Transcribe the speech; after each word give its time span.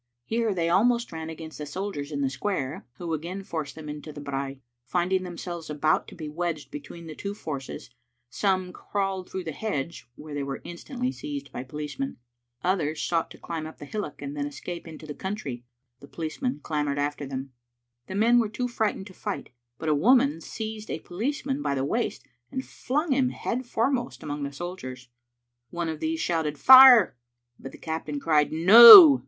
Here 0.25 0.51
they 0.51 0.67
almost 0.67 1.11
ran 1.11 1.29
against 1.29 1.59
the 1.59 1.67
soldiers 1.67 2.11
in 2.11 2.21
the 2.21 2.29
square, 2.31 2.87
who 2.93 3.13
again 3.13 3.43
forced 3.43 3.75
them 3.75 3.87
into 3.87 4.11
the 4.11 4.19
brae. 4.19 4.59
Finding 4.87 5.21
themselves 5.21 5.69
about 5.69 6.07
to 6.07 6.15
be 6.15 6.27
wedged 6.27 6.71
between 6.71 7.05
the 7.05 7.13
two 7.13 7.35
forces, 7.35 7.91
some 8.27 8.73
crawled 8.73 9.29
through 9.29 9.43
the 9.43 9.51
hedge, 9.51 10.09
where 10.15 10.33
they 10.33 10.41
were 10.41 10.59
instantly 10.63 11.11
seized 11.11 11.51
by 11.51 11.61
policemen. 11.61 12.17
Others 12.63 12.99
sought 13.03 13.29
to 13.29 13.37
climb 13.37 13.67
up 13.67 13.77
the 13.77 13.85
hillock 13.85 14.23
and 14.23 14.35
then 14.35 14.47
escape 14.47 14.87
into 14.87 15.05
the 15.05 15.13
country. 15.13 15.65
The 15.99 16.07
police 16.07 16.41
men 16.41 16.61
clambered 16.63 16.97
after 16.97 17.27
them. 17.27 17.51
The 18.07 18.15
men 18.15 18.39
were 18.39 18.49
too 18.49 18.67
fright 18.67 18.97
ened 18.97 19.05
to 19.05 19.13
fight, 19.13 19.49
but 19.77 19.87
a 19.87 19.93
woman 19.93 20.41
seized 20.41 20.89
a 20.89 20.97
policeman 20.97 21.61
by 21.61 21.75
the 21.75 21.85
waist 21.85 22.25
and 22.51 22.65
flung 22.65 23.11
him 23.11 23.29
head 23.29 23.67
foremost 23.67 24.23
among 24.23 24.41
the 24.45 24.51
soldiers. 24.51 25.09
One 25.69 25.89
of 25.89 25.99
these 25.99 26.19
shouted 26.19 26.57
"Fire!" 26.57 27.15
but 27.59 27.71
the 27.71 27.77
captain 27.77 28.19
cried" 28.19 28.51
No. 28.51 29.19